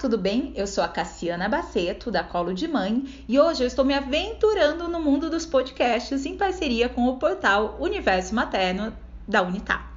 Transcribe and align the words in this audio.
tudo 0.00 0.16
bem? 0.16 0.50
Eu 0.56 0.66
sou 0.66 0.82
a 0.82 0.88
Cassiana 0.88 1.46
Baceto, 1.46 2.10
da 2.10 2.24
Colo 2.24 2.54
de 2.54 2.66
Mãe, 2.66 3.04
e 3.28 3.38
hoje 3.38 3.62
eu 3.62 3.66
estou 3.66 3.84
me 3.84 3.92
aventurando 3.92 4.88
no 4.88 4.98
mundo 4.98 5.28
dos 5.28 5.44
podcasts 5.44 6.24
em 6.24 6.38
parceria 6.38 6.88
com 6.88 7.06
o 7.06 7.18
portal 7.18 7.76
Universo 7.78 8.34
Materno 8.34 8.96
da 9.28 9.42
Unitá. 9.42 9.90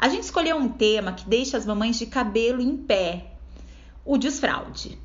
A 0.00 0.08
gente 0.08 0.24
escolheu 0.24 0.56
um 0.56 0.68
tema 0.68 1.12
que 1.12 1.28
deixa 1.28 1.56
as 1.56 1.64
mamães 1.64 1.96
de 1.96 2.06
cabelo 2.06 2.60
em 2.60 2.76
pé: 2.76 3.34
o 4.04 4.18
desfraude. 4.18 4.98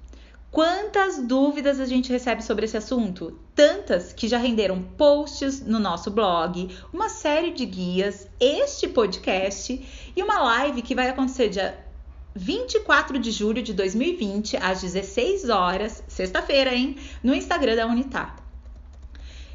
Quantas 0.49 1.19
dúvidas 1.19 1.79
a 1.79 1.85
gente 1.85 2.11
recebe 2.11 2.43
sobre 2.43 2.65
esse 2.65 2.75
assunto? 2.75 3.39
Tantas 3.53 4.11
que 4.11 4.27
já 4.27 4.39
renderam 4.39 4.81
posts 4.81 5.63
no 5.63 5.77
nosso 5.77 6.09
blog, 6.09 6.75
uma 6.91 7.09
série 7.09 7.51
de 7.51 7.65
guias, 7.67 8.27
este 8.39 8.87
podcast 8.87 10.11
e 10.15 10.23
uma 10.23 10.41
live 10.41 10.81
que 10.81 10.95
vai 10.95 11.09
acontecer 11.09 11.49
dia 11.49 11.90
24 12.35 13.19
de 13.19 13.31
julho 13.31 13.61
de 13.61 13.73
2020, 13.73 14.57
às 14.57 14.81
16 14.81 15.49
horas, 15.49 16.03
sexta-feira, 16.07 16.73
hein? 16.73 16.95
No 17.21 17.35
Instagram 17.35 17.75
da 17.75 17.85
Unitar. 17.85 18.37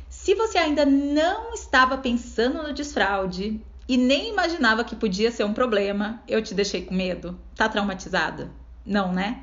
Se 0.09 0.35
você 0.35 0.59
ainda 0.59 0.85
não 0.85 1.55
estava 1.55 1.97
pensando 1.99 2.63
no 2.63 2.73
desfraude 2.73 3.61
e 3.89 3.97
nem 3.97 4.31
imaginava 4.31 4.85
que 4.85 4.97
podia 4.97 5.31
ser 5.31 5.45
um 5.45 5.55
problema, 5.55 6.23
eu 6.27 6.43
te 6.43 6.53
deixei 6.53 6.83
com 6.85 6.95
medo? 6.95 7.39
Tá 7.55 7.69
traumatizada? 7.69 8.51
Não, 8.85 9.13
né? 9.13 9.43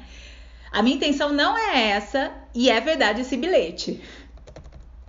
A 0.72 0.82
minha 0.82 0.96
intenção 0.96 1.32
não 1.32 1.58
é 1.58 1.90
essa 1.90 2.32
e 2.54 2.70
é 2.70 2.82
verdade 2.82 3.22
esse 3.22 3.38
bilhete. 3.38 4.02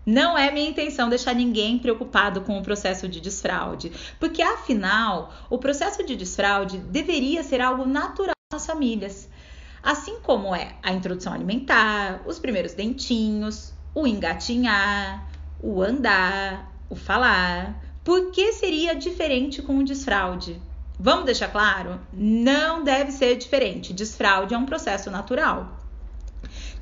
Não 0.06 0.36
é 0.36 0.50
minha 0.50 0.68
intenção 0.68 1.08
deixar 1.08 1.34
ninguém 1.34 1.78
preocupado 1.78 2.42
com 2.42 2.58
o 2.58 2.62
processo 2.62 3.08
de 3.08 3.20
desfraude, 3.20 3.90
porque 4.20 4.42
afinal, 4.42 5.32
o 5.48 5.56
processo 5.56 6.04
de 6.04 6.14
desfraude 6.14 6.78
deveria 6.78 7.42
ser 7.42 7.60
algo 7.60 7.86
natural 7.86 8.34
nas 8.52 8.66
famílias. 8.66 9.28
Assim 9.82 10.18
como 10.22 10.54
é 10.54 10.76
a 10.82 10.92
introdução 10.92 11.32
alimentar, 11.32 12.22
os 12.26 12.38
primeiros 12.38 12.74
dentinhos, 12.74 13.72
o 13.94 14.06
engatinhar, 14.06 15.26
o 15.62 15.82
andar, 15.82 16.70
o 16.90 16.96
falar. 16.96 17.82
Por 18.02 18.30
que 18.30 18.52
seria 18.52 18.94
diferente 18.94 19.62
com 19.62 19.78
o 19.78 19.84
desfraude? 19.84 20.60
Vamos 20.98 21.24
deixar 21.24 21.48
claro? 21.48 22.00
Não 22.12 22.84
deve 22.84 23.10
ser 23.10 23.36
diferente. 23.36 23.92
Desfraude 23.92 24.54
é 24.54 24.58
um 24.58 24.66
processo 24.66 25.10
natural. 25.10 25.83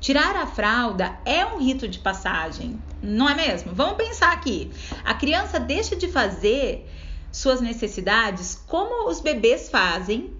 Tirar 0.03 0.35
a 0.35 0.45
fralda 0.45 1.17
é 1.23 1.45
um 1.45 1.59
rito 1.59 1.87
de 1.87 1.97
passagem, 1.97 2.77
não 3.01 3.29
é 3.29 3.35
mesmo? 3.35 3.73
Vamos 3.73 3.95
pensar 3.95 4.33
aqui. 4.33 4.69
A 5.01 5.13
criança 5.13 5.61
deixa 5.61 5.95
de 5.95 6.09
fazer 6.09 6.91
suas 7.31 7.61
necessidades 7.61 8.61
como 8.67 9.09
os 9.09 9.21
bebês 9.21 9.69
fazem, 9.69 10.35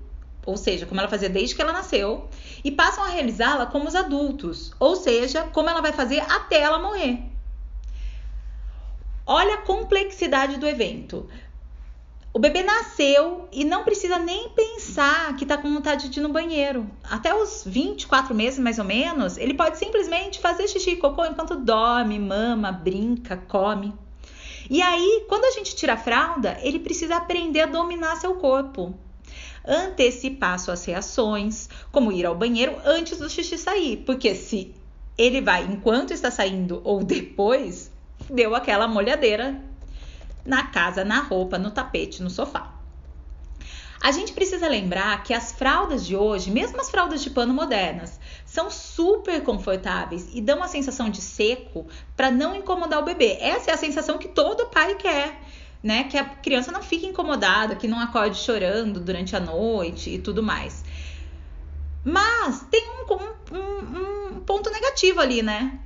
ou 0.46 0.58
seja, 0.58 0.86
como 0.86 1.00
ela 1.00 1.08
fazia 1.08 1.30
desde 1.30 1.56
que 1.56 1.62
ela 1.62 1.72
nasceu, 1.72 2.28
e 2.62 2.72
passam 2.72 3.06
a 3.06 3.08
realizá-la 3.08 3.66
como 3.66 3.88
os 3.88 3.96
adultos, 3.96 4.74
ou 4.78 4.98
seja, 4.98 5.44
como 5.44 5.70
ela 5.70 5.80
vai 5.80 5.94
fazer 5.94 6.20
até 6.30 6.60
ela 6.60 6.80
morrer. 6.80 7.24
Olha 9.26 9.54
a 9.54 9.62
complexidade 9.62 10.58
do 10.58 10.68
evento. 10.68 11.30
O 12.36 12.40
bebê 12.40 12.64
nasceu 12.64 13.48
e 13.52 13.64
não 13.64 13.84
precisa 13.84 14.18
nem 14.18 14.50
pensar 14.50 15.36
que 15.36 15.44
está 15.44 15.56
com 15.56 15.72
vontade 15.72 16.10
de 16.10 16.20
ir 16.20 16.24
no 16.24 16.30
banheiro. 16.30 16.90
Até 17.04 17.32
os 17.32 17.64
24 17.64 18.34
meses, 18.34 18.58
mais 18.58 18.80
ou 18.80 18.86
menos, 18.86 19.38
ele 19.38 19.54
pode 19.54 19.78
simplesmente 19.78 20.40
fazer 20.40 20.68
xixi 20.68 20.92
e 20.92 20.96
cocô 20.96 21.24
enquanto 21.24 21.56
dorme, 21.56 22.18
mama, 22.18 22.72
brinca, 22.72 23.38
come. 23.38 23.94
E 24.68 24.82
aí, 24.82 25.26
quando 25.30 25.46
a 25.46 25.52
gente 25.52 25.76
tira 25.76 25.94
a 25.94 25.98
fralda, 25.98 26.58
ele 26.64 26.80
precisa 26.80 27.18
aprender 27.18 27.62
a 27.62 27.66
dominar 27.68 28.16
seu 28.16 28.34
corpo. 28.34 28.96
Antecipar 29.64 30.58
suas 30.58 30.84
reações, 30.86 31.70
como 31.92 32.12
ir 32.12 32.26
ao 32.26 32.34
banheiro 32.34 32.76
antes 32.84 33.20
do 33.20 33.30
xixi 33.30 33.60
sair. 33.60 33.98
Porque 34.08 34.34
se 34.34 34.74
ele 35.16 35.40
vai 35.40 35.66
enquanto 35.66 36.10
está 36.10 36.32
saindo 36.32 36.82
ou 36.84 37.04
depois, 37.04 37.92
deu 38.28 38.56
aquela 38.56 38.88
molhadeira 38.88 39.62
na 40.46 40.68
casa, 40.68 41.04
na 41.04 41.22
roupa, 41.22 41.58
no 41.58 41.72
tapete, 41.72 42.22
no 42.22 42.30
sofá. 42.30 42.74
A 44.04 44.12
gente 44.12 44.34
precisa 44.34 44.68
lembrar 44.68 45.24
que 45.24 45.34
as 45.34 45.54
fraldas 45.54 46.06
de 46.06 46.14
hoje, 46.14 46.52
mesmo 46.52 46.82
as 46.82 46.92
fraldas 46.92 47.24
de 47.24 47.30
pano 47.30 47.54
modernas, 47.54 48.20
são 48.46 48.70
super 48.70 49.42
confortáveis 49.44 50.30
e 50.34 50.42
dão 50.42 50.58
uma 50.58 50.68
sensação 50.68 51.10
de 51.10 51.22
seco 51.22 51.88
para 52.14 52.30
não 52.30 52.54
incomodar 52.54 53.00
o 53.00 53.06
bebê. 53.06 53.38
Essa 53.40 53.72
é 53.72 53.74
a 53.74 53.78
sensação 53.78 54.18
que 54.18 54.28
todo 54.28 54.66
pai 54.66 54.96
quer, 54.96 55.40
né? 55.82 56.04
Que 56.04 56.18
a 56.18 56.26
criança 56.26 56.70
não 56.70 56.84
fique 56.84 57.08
incomodada, 57.08 57.78
que 57.78 57.88
não 57.88 57.98
acorde 57.98 58.38
chorando 58.38 59.00
durante 59.00 59.38
a 59.38 59.40
noite 59.40 60.10
e 60.10 60.20
tudo 60.20 60.44
mais. 60.44 60.84
Mas 62.04 62.68
tem 62.70 62.86
um, 62.90 63.56
um, 63.56 64.36
um 64.36 64.40
ponto 64.42 64.70
negativo 64.70 65.22
ali, 65.22 65.42
né? 65.42 65.80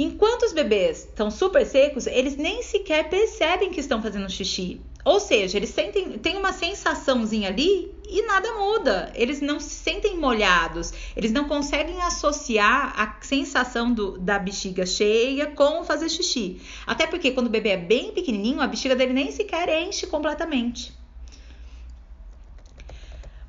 Enquanto 0.00 0.44
os 0.44 0.52
bebês 0.52 0.98
estão 0.98 1.28
super 1.28 1.66
secos, 1.66 2.06
eles 2.06 2.36
nem 2.36 2.62
sequer 2.62 3.10
percebem 3.10 3.72
que 3.72 3.80
estão 3.80 4.00
fazendo 4.00 4.30
xixi. 4.30 4.80
Ou 5.04 5.18
seja, 5.18 5.56
eles 5.56 5.70
sentem, 5.70 6.18
tem 6.18 6.36
uma 6.36 6.52
sensaçãozinha 6.52 7.48
ali 7.48 7.92
e 8.08 8.22
nada 8.22 8.54
muda. 8.54 9.12
Eles 9.16 9.40
não 9.40 9.58
se 9.58 9.70
sentem 9.70 10.16
molhados. 10.16 10.92
Eles 11.16 11.32
não 11.32 11.48
conseguem 11.48 12.00
associar 12.00 12.92
a 12.96 13.16
sensação 13.20 13.92
do, 13.92 14.16
da 14.18 14.38
bexiga 14.38 14.86
cheia 14.86 15.46
com 15.46 15.82
fazer 15.82 16.08
xixi. 16.08 16.60
Até 16.86 17.04
porque 17.04 17.32
quando 17.32 17.48
o 17.48 17.50
bebê 17.50 17.70
é 17.70 17.76
bem 17.76 18.12
pequenininho, 18.12 18.60
a 18.60 18.68
bexiga 18.68 18.94
dele 18.94 19.12
nem 19.12 19.32
sequer 19.32 19.68
enche 19.82 20.06
completamente. 20.06 20.96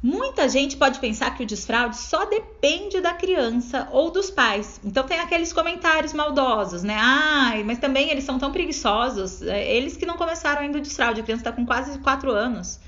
Muita 0.02 0.48
gente 0.48 0.78
pode 0.78 0.98
pensar 1.00 1.36
que 1.36 1.44
o 1.44 1.46
desfraude 1.46 1.98
só 1.98 2.24
depende 2.24 3.02
da 3.02 3.14
criança 3.14 3.90
ou 3.92 4.10
dos 4.10 4.32
pais. 4.32 4.80
Então 4.82 5.06
tem 5.06 5.20
aqueles 5.20 5.52
comentários 5.52 6.14
maldosos, 6.14 6.84
né? 6.84 6.96
Ai, 6.98 7.64
mas 7.64 7.80
também 7.80 8.10
eles 8.10 8.24
são 8.24 8.40
tão 8.40 8.50
preguiçosos. 8.50 9.42
É, 9.42 9.76
eles 9.76 9.98
que 9.98 10.06
não 10.06 10.16
começaram 10.16 10.62
ainda 10.62 10.78
o 10.78 10.82
desfraude, 10.82 11.20
a 11.20 11.24
criança 11.24 11.42
está 11.42 11.52
com 11.52 11.66
quase 11.66 12.00
4 12.00 12.32
anos. 12.32 12.80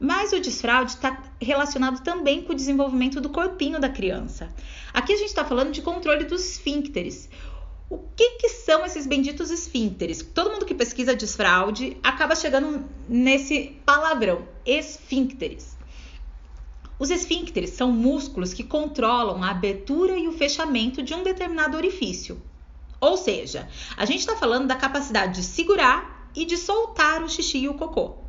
Mas 0.00 0.32
o 0.32 0.40
desfraude 0.40 0.92
está 0.92 1.22
relacionado 1.40 2.02
também 2.02 2.40
com 2.40 2.54
o 2.54 2.56
desenvolvimento 2.56 3.20
do 3.20 3.28
corpinho 3.28 3.78
da 3.78 3.90
criança. 3.90 4.48
Aqui 4.94 5.12
a 5.12 5.16
gente 5.16 5.28
está 5.28 5.44
falando 5.44 5.72
de 5.72 5.82
controle 5.82 6.24
dos 6.24 6.42
esfíncteres. 6.52 7.28
O 7.90 7.98
que, 8.16 8.30
que, 8.38 8.48
são 8.48 8.84
esses 8.86 9.06
benditos 9.06 9.50
esfíncteres? 9.50 10.22
Todo 10.22 10.50
mundo 10.50 10.64
que 10.64 10.74
pesquisa 10.74 11.14
desfraude 11.14 11.98
acaba 12.02 12.34
chegando 12.34 12.82
nesse 13.06 13.78
palavrão, 13.84 14.48
esfíncteres. 14.64 15.73
Os 16.98 17.10
esfíncteres 17.10 17.70
são 17.70 17.90
músculos 17.90 18.54
que 18.54 18.62
controlam 18.62 19.42
a 19.42 19.50
abertura 19.50 20.16
e 20.16 20.28
o 20.28 20.32
fechamento 20.32 21.02
de 21.02 21.14
um 21.14 21.22
determinado 21.22 21.76
orifício. 21.76 22.40
Ou 23.00 23.16
seja, 23.16 23.68
a 23.96 24.04
gente 24.04 24.20
está 24.20 24.36
falando 24.36 24.66
da 24.66 24.76
capacidade 24.76 25.34
de 25.34 25.42
segurar 25.42 26.30
e 26.34 26.44
de 26.44 26.56
soltar 26.56 27.22
o 27.22 27.28
xixi 27.28 27.58
e 27.58 27.68
o 27.68 27.74
cocô. 27.74 28.24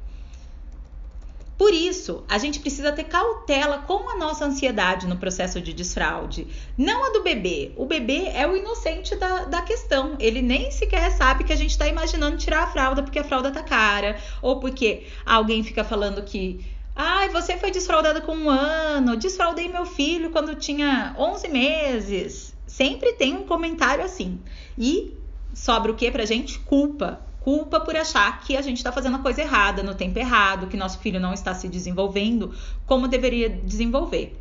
Por 1.58 1.74
isso, 1.74 2.26
a 2.28 2.38
gente 2.38 2.60
precisa 2.60 2.92
ter 2.92 3.06
cautela 3.06 3.78
com 3.78 4.10
a 4.10 4.18
nossa 4.18 4.44
ansiedade 4.44 5.08
no 5.08 5.16
processo 5.16 5.62
de 5.62 5.72
desfraude. 5.72 6.48
Não 6.78 7.06
a 7.06 7.12
do 7.12 7.24
bebê. 7.24 7.72
O 7.78 7.86
bebê 7.86 8.26
é 8.34 8.46
o 8.46 8.58
inocente 8.58 9.16
da, 9.16 9.46
da 9.46 9.62
questão. 9.62 10.18
Ele 10.20 10.42
nem 10.42 10.70
sequer 10.70 11.10
sabe 11.14 11.46
que 11.46 11.54
a 11.54 11.56
gente 11.56 11.72
está 11.72 11.88
imaginando 11.88 12.36
tirar 12.36 12.64
a 12.64 12.68
fralda 12.68 13.02
porque 13.02 13.20
a 13.20 13.24
fralda 13.24 13.52
tá 13.52 13.64
cara. 13.64 14.20
Ou 14.42 14.60
porque 14.60 15.08
alguém 15.26 15.64
fica 15.64 15.86
falando 15.86 16.24
que 16.24 16.75
Ai, 16.96 17.28
você 17.28 17.58
foi 17.58 17.72
desfraudada 17.72 18.22
com 18.22 18.34
um 18.34 18.50
ano. 18.50 19.18
Desfraudei 19.18 19.68
meu 19.68 19.86
filho 19.86 20.30
quando 20.30 20.56
tinha 20.56 21.14
11 21.18 21.50
meses. 21.50 22.56
Sempre 22.66 23.14
tem 23.14 23.36
um 23.36 23.44
comentário 23.44 24.04
assim. 24.04 24.40
E 24.78 25.14
sobra 25.54 25.92
o 25.92 25.96
que 25.96 26.10
pra 26.10 26.26
gente? 26.26 26.58
Culpa. 26.60 27.20
Culpa 27.42 27.82
por 27.82 27.98
achar 27.98 28.40
que 28.40 28.56
a 28.56 28.62
gente 28.62 28.78
está 28.78 28.94
fazendo 28.94 29.18
a 29.18 29.20
coisa 29.20 29.42
errada, 29.42 29.84
no 29.84 29.94
tempo 29.94 30.18
errado, 30.18 30.68
que 30.68 30.78
nosso 30.78 30.98
filho 31.00 31.20
não 31.20 31.34
está 31.34 31.54
se 31.54 31.68
desenvolvendo 31.68 32.56
como 32.88 33.10
deveria 33.10 33.50
desenvolver. 33.50 34.40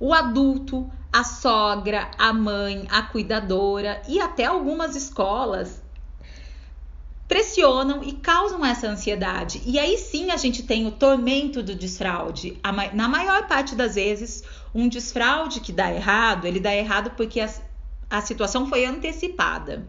O 0.00 0.12
adulto, 0.14 0.90
a 1.12 1.22
sogra, 1.22 2.10
a 2.18 2.32
mãe, 2.32 2.86
a 2.90 3.02
cuidadora 3.02 4.02
e 4.08 4.18
até 4.18 4.46
algumas 4.46 4.96
escolas 4.96 5.83
pressionam 7.26 8.02
e 8.02 8.12
causam 8.12 8.64
essa 8.64 8.86
ansiedade. 8.86 9.62
E 9.64 9.78
aí 9.78 9.96
sim 9.96 10.30
a 10.30 10.36
gente 10.36 10.62
tem 10.62 10.86
o 10.86 10.92
tormento 10.92 11.62
do 11.62 11.74
desfraude. 11.74 12.58
Na 12.92 13.08
maior 13.08 13.46
parte 13.46 13.74
das 13.74 13.94
vezes, 13.94 14.42
um 14.74 14.88
desfraude 14.88 15.60
que 15.60 15.72
dá 15.72 15.92
errado, 15.92 16.46
ele 16.46 16.60
dá 16.60 16.74
errado 16.74 17.12
porque 17.16 17.40
a, 17.40 17.50
a 18.10 18.20
situação 18.20 18.66
foi 18.66 18.84
antecipada. 18.84 19.86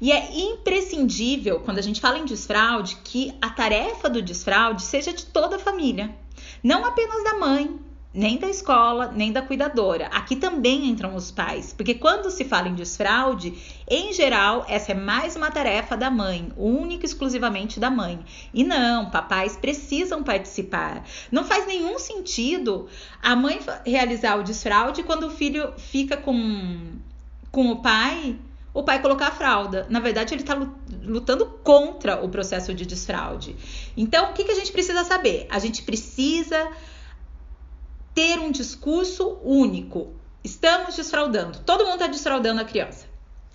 E 0.00 0.12
é 0.12 0.36
imprescindível, 0.36 1.60
quando 1.60 1.78
a 1.78 1.82
gente 1.82 2.00
fala 2.00 2.18
em 2.18 2.24
desfraude, 2.24 2.96
que 3.04 3.32
a 3.40 3.48
tarefa 3.48 4.10
do 4.10 4.20
desfraude 4.20 4.82
seja 4.82 5.12
de 5.12 5.24
toda 5.26 5.56
a 5.56 5.58
família, 5.58 6.14
não 6.62 6.84
apenas 6.84 7.22
da 7.24 7.38
mãe, 7.38 7.78
nem 8.14 8.38
da 8.38 8.48
escola, 8.48 9.10
nem 9.12 9.32
da 9.32 9.42
cuidadora. 9.42 10.06
Aqui 10.06 10.36
também 10.36 10.86
entram 10.86 11.16
os 11.16 11.32
pais, 11.32 11.74
porque 11.76 11.94
quando 11.94 12.30
se 12.30 12.44
fala 12.44 12.68
em 12.68 12.74
desfraude, 12.74 13.54
em 13.90 14.12
geral, 14.12 14.64
essa 14.68 14.92
é 14.92 14.94
mais 14.94 15.34
uma 15.34 15.50
tarefa 15.50 15.96
da 15.96 16.08
mãe, 16.08 16.52
única 16.56 17.04
e 17.04 17.08
exclusivamente 17.08 17.80
da 17.80 17.90
mãe. 17.90 18.24
E 18.54 18.62
não, 18.62 19.10
papais 19.10 19.56
precisam 19.56 20.22
participar. 20.22 21.04
Não 21.32 21.42
faz 21.42 21.66
nenhum 21.66 21.98
sentido 21.98 22.86
a 23.20 23.34
mãe 23.34 23.58
realizar 23.84 24.38
o 24.38 24.44
desfraude 24.44 25.02
quando 25.02 25.26
o 25.26 25.30
filho 25.30 25.72
fica 25.76 26.16
com, 26.16 26.92
com 27.50 27.72
o 27.72 27.82
pai 27.82 28.38
o 28.72 28.82
pai 28.82 29.00
colocar 29.00 29.28
a 29.28 29.30
fralda. 29.30 29.86
Na 29.88 30.00
verdade, 30.00 30.34
ele 30.34 30.42
está 30.42 30.60
lutando 31.04 31.46
contra 31.62 32.24
o 32.24 32.28
processo 32.28 32.74
de 32.74 32.84
desfraude. 32.84 33.54
Então, 33.96 34.30
o 34.30 34.32
que, 34.32 34.42
que 34.42 34.50
a 34.50 34.54
gente 34.56 34.72
precisa 34.72 35.04
saber? 35.04 35.46
A 35.48 35.60
gente 35.60 35.84
precisa 35.84 36.68
ter 38.14 38.38
um 38.38 38.50
discurso 38.50 39.38
único. 39.42 40.12
Estamos 40.42 40.96
desfraudando. 40.96 41.60
Todo 41.60 41.84
mundo 41.84 41.94
está 41.94 42.06
desfraudando 42.06 42.60
a 42.60 42.64
criança. 42.64 43.06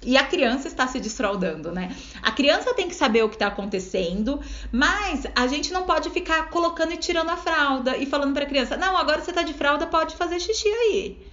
E 0.01 0.15
a 0.15 0.25
criança 0.25 0.67
está 0.67 0.87
se 0.87 0.99
desfraudando, 0.99 1.71
né? 1.71 1.93
A 2.21 2.31
criança 2.31 2.73
tem 2.73 2.87
que 2.87 2.95
saber 2.95 3.23
o 3.23 3.29
que 3.29 3.35
está 3.35 3.47
acontecendo, 3.47 4.39
mas 4.71 5.27
a 5.35 5.45
gente 5.45 5.73
não 5.73 5.83
pode 5.83 6.09
ficar 6.09 6.49
colocando 6.49 6.93
e 6.93 6.97
tirando 6.97 7.29
a 7.29 7.37
fralda 7.37 7.97
e 7.97 8.05
falando 8.05 8.33
para 8.33 8.43
a 8.43 8.47
criança: 8.47 8.77
não, 8.77 8.95
agora 8.95 9.21
você 9.21 9.31
está 9.31 9.43
de 9.43 9.53
fralda, 9.53 9.85
pode 9.87 10.15
fazer 10.15 10.39
xixi 10.39 10.69
aí 10.69 11.29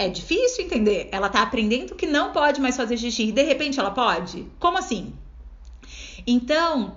é 0.00 0.08
difícil 0.08 0.64
entender. 0.64 1.10
Ela 1.12 1.28
tá 1.28 1.42
aprendendo 1.42 1.94
que 1.94 2.06
não 2.06 2.32
pode 2.32 2.58
mais 2.58 2.74
fazer 2.74 2.96
xixi 2.96 3.24
e 3.24 3.32
de 3.32 3.42
repente 3.42 3.78
ela 3.78 3.90
pode? 3.90 4.46
Como 4.58 4.78
assim? 4.78 5.12
Então, 6.26 6.96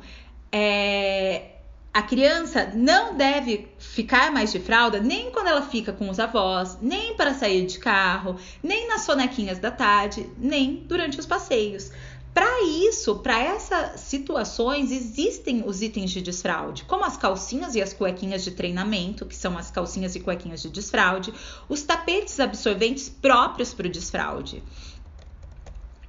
é, 0.50 1.52
a 1.94 2.01
criança 2.01 2.72
não 2.74 3.16
deve 3.16 3.68
ficar 3.78 4.31
mais 4.31 4.51
de 4.51 4.60
fralda 4.60 5.00
nem 5.00 5.30
quando 5.30 5.48
ela 5.48 5.62
fica 5.62 5.94
com 5.94 6.10
os 6.10 6.19
avós, 6.19 6.78
nem 6.81 7.16
para 7.16 7.36
sair 7.36 7.68
de 7.68 7.78
carro, 7.78 8.36
nem 8.63 8.88
nas 8.88 9.01
sonequinhas 9.01 9.60
da 9.60 9.69
tarde, 9.69 10.28
nem 10.40 10.78
durante 10.88 11.19
os 11.19 11.28
passeios. 11.28 11.92
Para 12.34 12.63
isso, 12.63 13.18
para 13.19 13.38
essas 13.38 14.00
situações, 14.00 14.92
existem 14.92 15.63
os 15.68 15.84
itens 15.84 16.10
de 16.10 16.19
desfraude, 16.19 16.84
como 16.86 17.06
as 17.06 17.16
calcinhas 17.16 17.75
e 17.75 17.81
as 17.81 17.94
cuequinhas 17.94 18.44
de 18.44 18.50
treinamento, 18.50 19.24
que 19.28 19.36
são 19.36 19.56
as 19.56 19.69
calcinhas 19.69 20.16
e 20.16 20.19
cuequinhas 20.19 20.63
de 20.63 20.72
desfraude, 20.72 21.31
os 21.69 21.84
tapetes 21.84 22.40
absorventes 22.40 23.07
próprios 23.07 23.72
para 23.72 23.86
o 23.86 23.92
desfraude. 23.92 24.63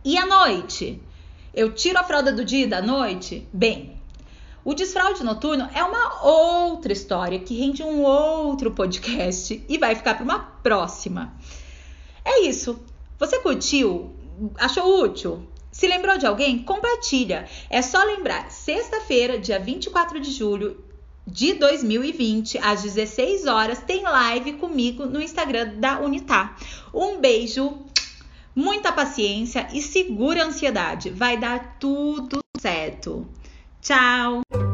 E 0.03 0.17
à 0.17 0.25
noite? 0.25 0.99
Eu 1.53 1.75
tiro 1.75 1.99
a 1.99 2.05
fralda 2.05 2.33
do 2.33 2.43
dia 2.43 2.65
e 2.65 2.69
da 2.69 2.81
noite? 2.81 3.47
Bem, 3.53 3.95
o 4.64 4.72
desfraude 4.72 5.22
noturno 5.22 5.69
é 5.75 5.84
uma 5.84 6.25
outra 6.25 6.93
história 6.93 7.38
que 7.38 7.55
rende 7.55 7.82
um 7.82 8.02
outro 8.02 8.70
podcast 8.70 9.62
e 9.69 9.78
vai 9.78 9.94
ficar 9.94 10.14
para 10.14 10.25
uma 10.25 10.38
próxima. 10.38 11.34
É 12.25 12.40
isso. 12.40 12.81
Você 13.19 13.38
curtiu? 13.40 14.12
Achou 14.56 15.05
útil? 15.05 15.46
Se 15.70 15.87
lembrou 15.87 16.16
de 16.16 16.26
alguém? 16.26 16.62
Compartilha. 16.62 17.46
É 17.69 17.82
só 17.82 18.02
lembrar, 18.05 18.50
sexta-feira, 18.50 19.38
dia 19.38 19.58
24 19.58 20.19
de 20.19 20.31
julho 20.31 20.82
de 21.26 21.55
2020, 21.55 22.58
às 22.58 22.82
16 22.82 23.46
horas, 23.46 23.81
tem 23.81 24.02
live 24.02 24.55
comigo 24.55 25.06
no 25.06 25.20
Instagram 25.20 25.75
da 25.76 25.99
Unitar. 26.00 26.56
Um 26.93 27.19
beijo, 27.19 27.78
muita 28.55 28.93
paciência 28.93 29.69
e 29.72 29.82
segura 29.82 30.43
a 30.43 30.46
ansiedade. 30.46 31.11
Vai 31.11 31.37
dar 31.37 31.76
tudo 31.78 32.40
certo. 32.58 33.26
Tchau! 33.85 34.74